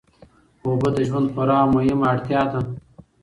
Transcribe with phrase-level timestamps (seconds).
[0.65, 2.59] اوبه د ژوند خورا مهمه اړتیا ده.